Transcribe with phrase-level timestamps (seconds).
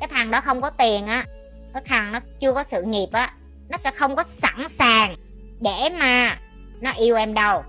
[0.00, 1.24] cái thằng đó không có tiền á.
[1.74, 3.34] Cái thằng nó chưa có sự nghiệp á,
[3.68, 5.16] nó sẽ không có sẵn sàng
[5.60, 6.38] để mà
[6.80, 7.62] nó yêu em đâu.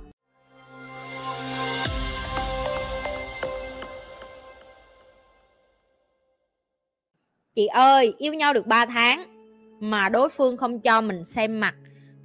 [7.55, 9.25] Chị ơi, yêu nhau được 3 tháng
[9.79, 11.75] mà đối phương không cho mình xem mặt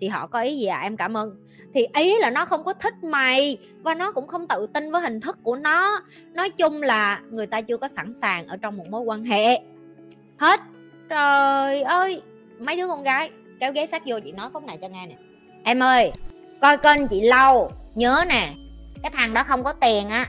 [0.01, 0.81] thì họ có ý gì à?
[0.81, 1.47] Em cảm ơn.
[1.75, 5.03] Thì ý là nó không có thích mày và nó cũng không tự tin với
[5.03, 6.01] hình thức của nó.
[6.33, 9.61] Nói chung là người ta chưa có sẵn sàng ở trong một mối quan hệ
[10.39, 10.61] hết.
[11.09, 12.23] Trời ơi,
[12.59, 13.31] mấy đứa con gái,
[13.61, 15.15] kéo ghế sát vô, chị nói khúc này cho nghe nè.
[15.65, 16.13] Em ơi,
[16.61, 18.49] coi kênh chị lâu nhớ nè,
[19.03, 20.27] cái thằng đó không có tiền á,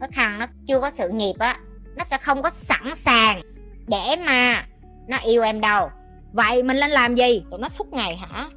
[0.00, 1.56] cái thằng nó chưa có sự nghiệp á,
[1.96, 3.42] nó sẽ không có sẵn sàng
[3.86, 4.66] để mà
[5.08, 5.90] nó yêu em đâu.
[6.32, 7.42] Vậy mình lên làm gì?
[7.50, 8.48] Tụi nó suốt ngày hả?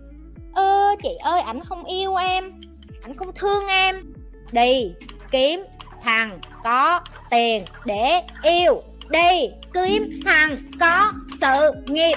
[0.56, 2.62] Ơ, chị ơi, ảnh không yêu em,
[3.04, 4.14] ảnh không thương em.
[4.52, 4.92] Đi,
[5.32, 5.64] kiếm
[6.04, 8.82] thằng có tiền để yêu
[9.12, 11.12] đi, kiếm thằng có
[11.42, 12.16] sự nghiệp.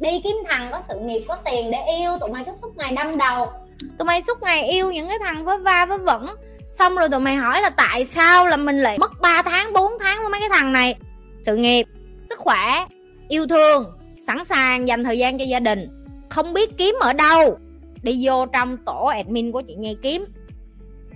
[0.00, 2.18] Đi kiếm thằng có sự nghiệp, có tiền để yêu.
[2.20, 3.52] Tụi mày suốt suốt ngày đâm đầu.
[3.98, 6.26] Tụi mày suốt ngày yêu những cái thằng với va với vẩn.
[6.72, 9.92] Xong rồi tụi mày hỏi là tại sao là mình lại mất 3 tháng 4
[10.00, 10.94] tháng với mấy cái thằng này?
[11.42, 11.86] Sự nghiệp,
[12.22, 12.84] sức khỏe,
[13.28, 13.84] yêu thương,
[14.26, 16.04] sẵn sàng dành thời gian cho gia đình.
[16.28, 17.58] Không biết kiếm ở đâu.
[18.02, 20.24] Đi vô trong tổ admin của chị nghe kiếm.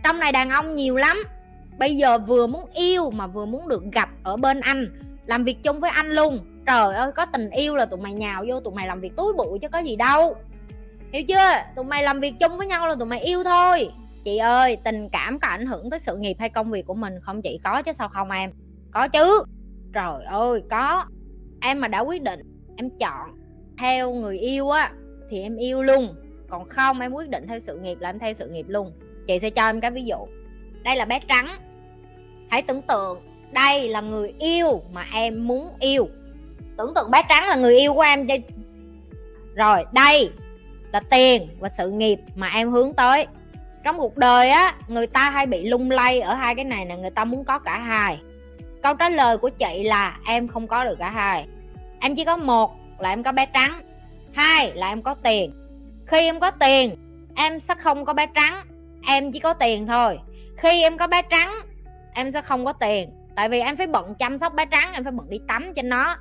[0.04, 1.24] Trong này đàn ông nhiều lắm
[1.80, 4.88] bây giờ vừa muốn yêu mà vừa muốn được gặp ở bên anh.
[5.26, 6.38] Làm việc chung với anh luôn.
[6.66, 9.32] Trời ơi, có tình yêu là tụi mày nhào vô tụi mày làm việc túi
[9.32, 10.36] bụi chứ có gì đâu.
[11.12, 11.50] Hiểu chưa?
[11.76, 13.90] Tụi mày làm việc chung với nhau là tụi mày yêu thôi.
[14.24, 17.14] Chị ơi, tình cảm có ảnh hưởng tới sự nghiệp hay công việc của mình
[17.22, 17.60] không chị?
[17.64, 18.50] Có chứ sao không em?
[18.90, 19.42] Có chứ.
[19.92, 21.04] Trời ơi, có.
[21.60, 22.40] Em mà đã quyết định
[22.76, 23.30] em chọn
[23.78, 24.92] theo người yêu á,
[25.30, 26.14] thì em yêu luôn.
[26.48, 28.92] Còn không, em quyết định theo sự nghiệp là em theo sự nghiệp luôn.
[29.26, 30.16] Chị sẽ cho em cái ví dụ.
[30.84, 31.69] Đây là bé trắng
[32.50, 33.20] hãy tưởng tượng,
[33.50, 36.08] đây là người yêu mà em muốn yêu.
[36.78, 38.26] Tưởng tượng bé trắng là người yêu của em
[39.54, 40.30] rồi, đây
[40.92, 43.26] là tiền và sự nghiệp mà em hướng tới.
[43.84, 46.96] Trong cuộc đời á, người ta hay bị lung lay ở hai cái này nè,
[46.96, 48.18] người ta muốn có cả hai.
[48.82, 51.46] Câu trả lời của chị là em không có được cả hai.
[52.00, 53.82] Em chỉ có một là em có bé trắng,
[54.32, 55.52] hai là em có tiền.
[56.06, 56.96] Khi em có tiền,
[57.36, 58.64] em sẽ không có bé trắng,
[59.06, 60.18] em chỉ có tiền thôi.
[60.56, 61.54] Khi em có bé trắng
[62.14, 63.10] em sẽ không có tiền.
[63.36, 65.82] Tại vì em phải bận chăm sóc bé trắng, em phải bận đi tắm cho
[65.82, 66.16] nó.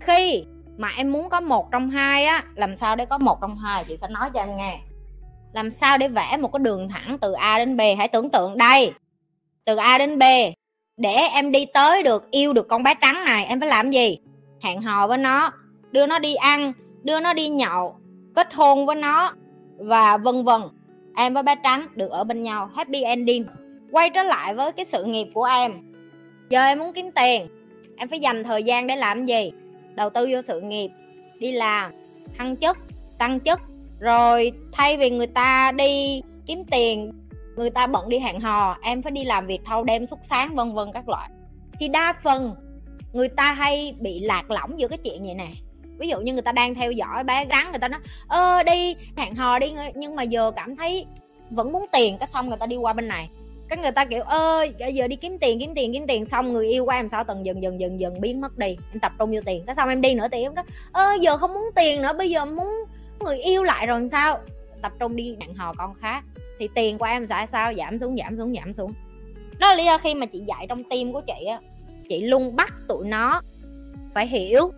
[0.00, 0.44] Khi
[0.76, 3.84] mà em muốn có một trong hai á, làm sao để có một trong hai?
[3.84, 4.80] Chị sẽ nói cho em nghe.
[5.52, 7.80] Làm sao để vẽ một cái đường thẳng từ a đến b?
[7.98, 8.92] Hãy tưởng tượng đây.
[9.64, 10.22] Từ a đến b.
[10.96, 14.18] Để em đi tới được, yêu được con bé trắng này, em phải làm gì?
[14.62, 15.52] Hẹn hò với nó,
[15.90, 16.72] đưa nó đi ăn,
[17.02, 17.96] đưa nó đi nhậu,
[18.34, 19.32] kết hôn với nó
[19.76, 20.62] và vân vân.
[21.16, 22.70] Em với bé trắng được ở bên nhau.
[22.76, 23.46] Happy ending
[23.96, 25.72] quay trở lại với cái sự nghiệp của em.
[26.48, 27.48] Giờ em muốn kiếm tiền.
[27.96, 29.52] Em phải dành thời gian để làm gì?
[29.94, 30.90] Đầu tư vô sự nghiệp,
[31.38, 31.92] đi làm,
[32.38, 32.78] thăng chức,
[33.18, 33.60] tăng chức,
[33.98, 37.12] rồi thay vì người ta đi kiếm tiền,
[37.56, 40.54] người ta bận đi hẹn hò, em phải đi làm việc thâu đêm, suốt sáng,
[40.54, 41.30] vân vân các loại.
[41.80, 42.54] Thì đa phần
[43.12, 45.48] người ta hay bị lạc lõng giữa cái chuyện vậy nè.
[45.98, 48.96] Ví dụ như người ta đang theo dõi bé rắn người ta nói, ơ, đi
[49.16, 51.06] hẹn hò đi nhưng mà giờ cảm thấy
[51.50, 53.28] vẫn muốn tiền, cái xong người ta đi qua bên này
[53.68, 56.68] cái người ta kiểu, ơi giờ đi kiếm tiền kiếm tiền kiếm tiền, xong người
[56.68, 57.24] yêu của em sao?
[57.24, 59.62] Tần dần dần dần dần biến mất đi, em tập trung vô tiền.
[59.66, 60.62] Cái xong em đi nữa thì em có,
[60.92, 62.68] ơ, giờ không muốn tiền nữa, bây giờ muốn
[63.20, 64.38] người yêu lại rồi sao?
[64.82, 66.24] Tập trung đi, hẹn hò con khác.
[66.58, 67.74] Thì tiền của em sẽ sao?
[67.74, 68.92] Giảm xuống giảm xuống giảm xuống.
[69.58, 71.60] Đó là lý do khi mà chị dạy trong tim của chị á.
[72.08, 73.40] Chị luôn bắt tụi nó
[74.14, 74.70] phải hiểu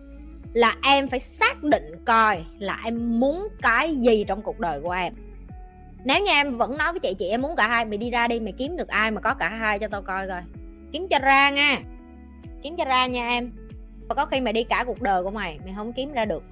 [0.53, 4.91] là em phải xác định coi là em muốn cái gì trong cuộc đời của
[4.91, 5.13] em
[6.03, 8.27] nếu như em vẫn nói với chị chị em muốn cả hai, mày đi ra
[8.27, 10.41] đi, mày kiếm được ai mà có cả hai cho tao coi coi.
[10.91, 11.79] Kiếm cho ra nha.
[12.63, 13.51] Kiếm cho ra nha em.
[14.09, 16.43] Và có khi mày đi cả cuộc đời của mày mày không kiếm ra được.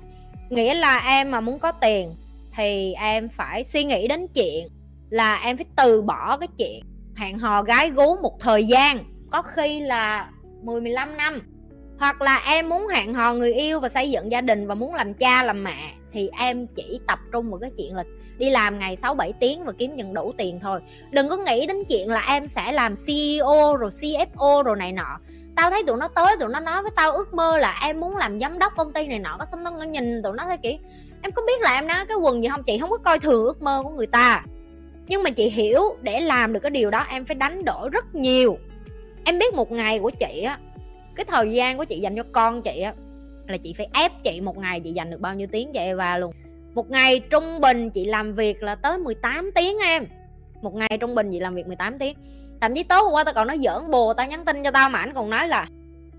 [0.50, 2.16] Nghĩa là em mà muốn có tiền
[2.56, 4.68] thì em phải suy nghĩ đến chuyện
[5.10, 6.84] là em phải từ bỏ cái chuyện
[7.16, 9.04] hẹn hò gái gú một thời gian.
[9.32, 10.32] Có khi là
[10.62, 11.42] 10 15 năm
[12.00, 14.96] hoặc là em muốn hẹn hò người yêu và xây dựng gia đình và muốn
[14.96, 18.04] làm cha làm mẹ thì em chỉ tập trung vào cái chuyện là
[18.38, 20.80] đi làm ngày 6 7 tiếng và kiếm nhận đủ tiền thôi.
[21.12, 25.20] Đừng có nghĩ đến chuyện là em sẽ làm CEO rồi CFO rồi này nọ.
[25.56, 28.18] Tao thấy tụi nó tới tụi nó nói với tao ước mơ là em muốn
[28.18, 30.74] làm giám đốc công ty này nọ, có xong nó nhìn tụi nó thấy kiểu
[31.22, 33.46] em có biết là em nói cái quần gì không chị không có coi thường
[33.46, 34.44] ước mơ của người ta
[35.08, 38.16] nhưng mà chị hiểu để làm được cái điều đó em phải đánh đổi rất
[38.16, 38.58] nhiều
[39.24, 40.60] em biết một ngày của chị á
[41.18, 42.94] cái thời gian của chị dành cho con chị á,
[43.48, 46.18] là chị phải ép chị một ngày chị dành được bao nhiêu tiếng cho Eva
[46.18, 46.34] luôn.
[46.74, 50.06] Một ngày trung bình chị làm việc là tới 18 tiếng em.
[50.62, 52.18] Một ngày trung bình chị làm việc 18 tiếng.
[52.62, 54.90] Thậm chí tối hôm qua tao còn nói giỡn bồ, tao nhắn tin cho tao
[54.90, 55.68] mà anh còn nói là,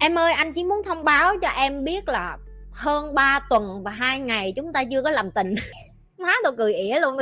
[0.00, 2.37] em ơi, anh chỉ muốn thông báo cho em biết là
[2.73, 5.55] hơn 3 tuần và hai ngày chúng ta chưa có làm tình.
[6.19, 7.17] Má tao cười ỉa luôn.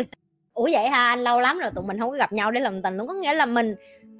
[0.55, 2.83] Ủa vậy ha anh lâu lắm rồi tụi mình không có gặp nhau để làm
[2.83, 3.09] tình luôn.
[3.09, 3.75] Có nghĩa là mình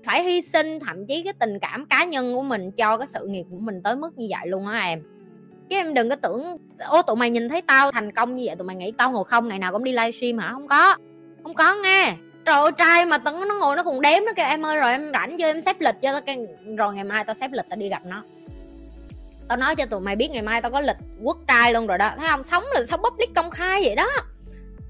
[0.07, 3.27] phải hy sinh thậm chí cái tình cảm cá nhân của mình cho cái sự
[3.27, 5.03] nghiệp của mình tới mức như vậy luôn á em.
[5.69, 8.57] Chứ em đừng có tưởng ô tụi mày nhìn thấy tao thành công như vậy,
[8.57, 10.53] tụi mày nghĩ tao ngồi không, ngày nào cũng đi livestream hả?
[10.53, 10.97] Không có
[11.43, 12.15] không có nghe.
[12.45, 14.93] Trời ơi, trai mà tấn nó ngồi nó còn đếm nó kêu, em ơi, rồi
[14.93, 17.67] em rảnh cho em xếp lịch cho tao kêu, rồi ngày mai tao xếp lịch
[17.69, 18.23] tao đi gặp nó.
[19.49, 21.99] Tao nói cho tụi mày biết ngày mai tao có lịch quốc trai luôn rồi
[21.99, 22.11] đó.
[22.19, 22.45] Thấy không?
[22.45, 24.09] Sống là sống public công khai vậy đó.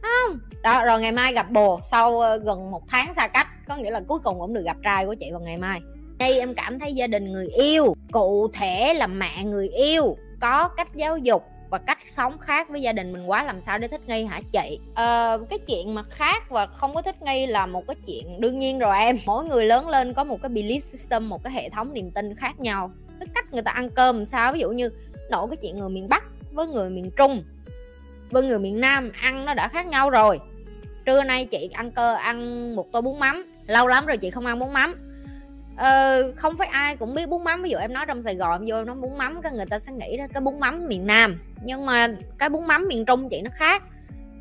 [0.03, 0.39] Không?
[0.63, 3.91] Đó, rồi ngày mai gặp bồ sau ờ, gần một tháng xa cách có nghĩa
[3.91, 5.81] là cuối cùng cũng được gặp trai của chị vào ngày mai.
[6.19, 10.69] Đây em cảm thấy gia đình người yêu cụ thể là mẹ người yêu có
[10.69, 13.89] cách giáo dục và cách sống khác với gia đình mình quá làm sao để
[13.89, 14.79] thích nghi hả chị?
[14.95, 18.59] Ờ, cái chuyện mà khác và không có thích nghi là một cái chuyện đương
[18.59, 19.19] nhiên rồi em.
[19.27, 22.35] Mỗi người lớn lên có một cái belief system một cái hệ thống niềm tin
[22.35, 22.91] khác nhau.
[23.21, 24.53] Cái cách người ta ăn cơm làm sao?
[24.53, 24.91] Ví dụ như
[25.31, 27.45] nổ cái chuyện người miền bắc với người miền trung
[28.31, 30.41] với người miền nam ăn nó đã khác nhau rồi
[31.07, 33.45] trưa nay chị ăn cơ ăn một tô bún mắm.
[33.67, 34.95] Lâu lắm rồi chị không ăn bún mắm.
[35.77, 37.63] Ờ, không phải ai cũng biết bún mắm.
[37.63, 39.93] Ví dụ em nói trong sài gòn vô nó bún mắm các người ta sẽ
[39.93, 41.41] nghĩ đó cái bún mắm miền nam.
[41.65, 42.09] Nhưng mà
[42.39, 43.83] cái bún mắm miền trung chị nó khác.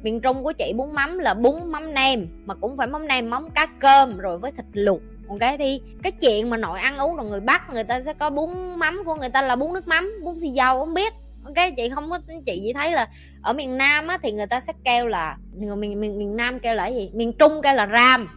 [0.03, 3.29] Miền trung của chị bún mắm là bún mắm nem mà cũng phải mắm nem
[3.29, 5.01] mắm cá cơm rồi với thịt luộc.
[5.27, 8.13] Còn cái thì cái chuyện mà nội ăn uống rồi người bắc người ta sẽ
[8.13, 11.13] có bún mắm của người ta là bún nước mắm bún xì dầu không biết
[11.45, 13.07] ok chị không có chị chỉ thấy là
[13.41, 16.59] ở miền nam á, thì người ta sẽ kêu là người miền, miền miền nam
[16.59, 17.11] kêu là gì?
[17.13, 18.27] Miền trung kêu là ram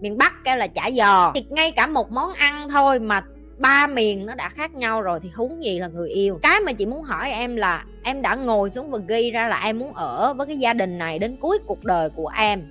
[0.00, 1.32] miền bắc kêu là chả giò.
[1.34, 3.22] Thì ngay cả một món ăn thôi mà
[3.58, 6.38] ba miền nó đã khác nhau rồi thì huống gì là người yêu.
[6.42, 9.60] Cái mà chị muốn hỏi em là em đã ngồi xuống và ghi ra là
[9.64, 12.62] em muốn ở với cái gia đình này đến cuối cuộc đời của em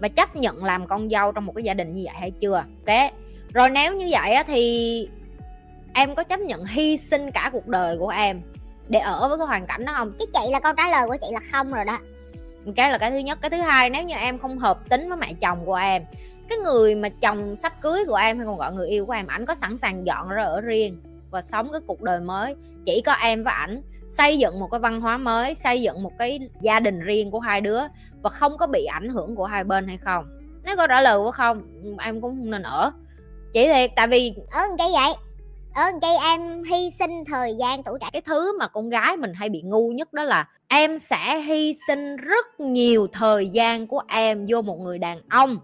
[0.00, 2.64] và chấp nhận làm con dâu trong một cái gia đình như vậy hay chưa?
[2.86, 3.12] Ok.
[3.52, 5.08] Rồi nếu như vậy á thì
[5.94, 8.40] em có chấp nhận hy sinh cả cuộc đời của em
[8.88, 10.12] để ở với cái hoàn cảnh đó không?
[10.18, 11.98] Cái chị là câu trả lời của chị là không rồi đó.
[12.76, 13.38] Cái là cái thứ nhất.
[13.40, 16.02] Cái thứ hai nếu như em không hợp tính với mẹ chồng của em
[16.48, 19.26] cái người mà chồng sắp cưới của em hay còn gọi người yêu của em
[19.26, 21.00] ảnh có sẵn sàng dọn ra ở riêng
[21.30, 22.54] và sống cái cuộc đời mới.
[22.84, 26.12] Chỉ có em và ảnh xây dựng một cái văn hóa mới xây dựng một
[26.18, 27.80] cái gia đình riêng của hai đứa
[28.22, 30.24] và không có bị ảnh hưởng của hai bên hay không.
[30.64, 31.62] Nếu có trả lời của không
[31.98, 32.92] em cũng không nên ở.
[33.52, 35.12] Chỉ thiệt tại vì ờ, vậy vậy
[35.76, 39.16] ở ờ, vậy em hy sinh thời gian tuổi trẻ cái thứ mà con gái
[39.16, 43.86] mình hay bị ngu nhất đó là em sẽ hy sinh rất nhiều thời gian
[43.86, 45.56] của em vô một người đàn ông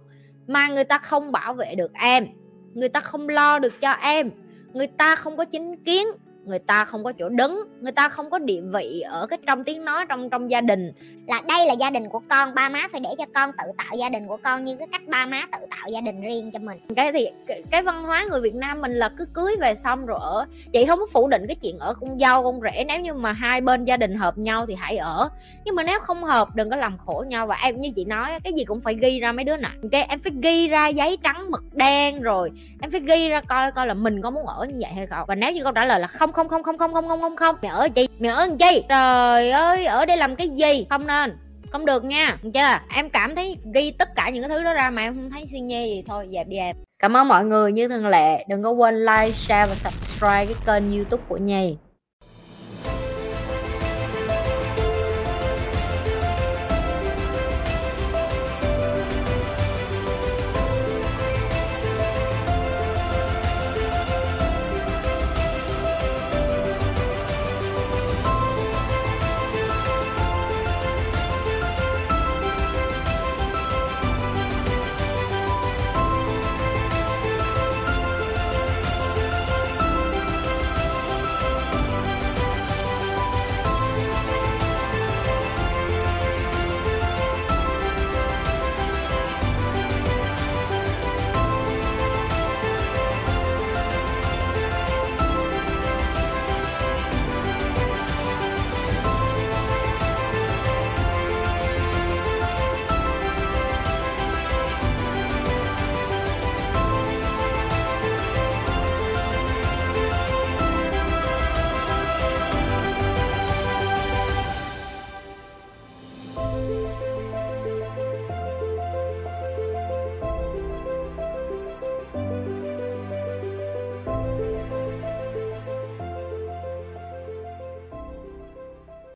[0.47, 2.27] mà người ta không bảo vệ được em
[2.75, 4.31] người ta không lo được cho em
[4.73, 6.07] người ta không có chính kiến
[6.45, 9.65] người ta không có chỗ đứng người ta không có địa vị ở cái trong
[9.65, 10.93] tiếng nói trong trong gia đình.
[11.29, 13.97] Là đây là gia đình của con ba má phải để cho con tự tạo
[13.97, 16.59] gia đình của con như cái cách ba má tự tạo gia đình riêng cho
[16.59, 16.79] mình.
[16.97, 20.07] Cái thì cái, cái văn hóa người Việt Nam mình là cứ cưới về xong
[20.07, 20.47] rồi ở.
[20.73, 22.85] Chị không có phủ định cái chuyện ở con dâu con rể.
[22.85, 25.29] Nếu như mà hai bên gia đình hợp nhau thì hãy ở.
[25.65, 27.47] Nhưng mà nếu không hợp đừng có làm khổ nhau.
[27.47, 29.69] Và em như chị nói cái gì cũng phải ghi ra mấy đứa nè.
[29.93, 32.51] Cái em phải ghi ra giấy trắng mực đen rồi.
[32.83, 35.25] Em phải ghi ra coi coi là mình có muốn ở như vậy hay không.
[35.29, 37.37] Và nếu như câu trả lời là không không không không không không không không
[37.37, 37.57] không.
[37.63, 40.87] Mày ở gì mày ở gì trời ơi, ở đây làm cái gì?
[40.91, 41.39] Không nên,
[41.73, 42.39] không được nha.
[42.43, 42.79] Được chưa?
[42.95, 45.47] Em cảm thấy ghi tất cả những cái thứ đó ra mà em không thấy
[45.51, 46.05] xuyên nhê gì.
[46.09, 46.77] Thôi, dẹp đi em.
[46.99, 47.73] Cảm ơn mọi người.
[47.73, 51.77] Như thường lệ, đừng có quên like, share và subscribe cái kênh youtube của nhì